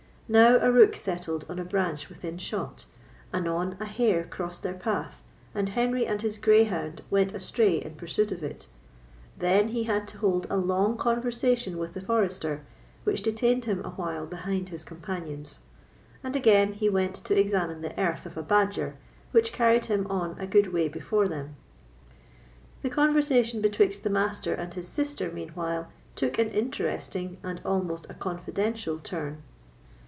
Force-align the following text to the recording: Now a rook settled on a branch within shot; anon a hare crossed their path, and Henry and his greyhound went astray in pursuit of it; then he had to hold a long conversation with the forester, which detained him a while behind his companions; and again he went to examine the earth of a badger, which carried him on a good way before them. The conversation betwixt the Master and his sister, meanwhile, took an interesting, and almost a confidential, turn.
Now 0.31 0.59
a 0.61 0.71
rook 0.71 0.95
settled 0.95 1.45
on 1.49 1.59
a 1.59 1.65
branch 1.65 2.07
within 2.07 2.37
shot; 2.37 2.85
anon 3.33 3.75
a 3.81 3.85
hare 3.85 4.23
crossed 4.23 4.63
their 4.63 4.73
path, 4.73 5.21
and 5.53 5.67
Henry 5.67 6.05
and 6.07 6.21
his 6.21 6.37
greyhound 6.37 7.01
went 7.09 7.33
astray 7.33 7.75
in 7.83 7.95
pursuit 7.95 8.31
of 8.31 8.41
it; 8.41 8.67
then 9.37 9.67
he 9.67 9.83
had 9.83 10.07
to 10.07 10.19
hold 10.19 10.47
a 10.49 10.55
long 10.55 10.95
conversation 10.95 11.77
with 11.77 11.93
the 11.93 11.99
forester, 11.99 12.61
which 13.03 13.21
detained 13.23 13.65
him 13.65 13.83
a 13.83 13.89
while 13.89 14.25
behind 14.25 14.69
his 14.69 14.85
companions; 14.85 15.59
and 16.23 16.33
again 16.33 16.71
he 16.71 16.87
went 16.87 17.15
to 17.15 17.37
examine 17.37 17.81
the 17.81 17.99
earth 17.99 18.25
of 18.25 18.37
a 18.37 18.41
badger, 18.41 18.95
which 19.33 19.51
carried 19.51 19.87
him 19.87 20.07
on 20.07 20.37
a 20.39 20.47
good 20.47 20.71
way 20.71 20.87
before 20.87 21.27
them. 21.27 21.57
The 22.83 22.89
conversation 22.89 23.59
betwixt 23.59 24.05
the 24.05 24.09
Master 24.09 24.53
and 24.53 24.73
his 24.73 24.87
sister, 24.87 25.29
meanwhile, 25.29 25.89
took 26.15 26.39
an 26.39 26.51
interesting, 26.51 27.35
and 27.43 27.59
almost 27.65 28.07
a 28.09 28.13
confidential, 28.13 28.97
turn. 28.97 29.43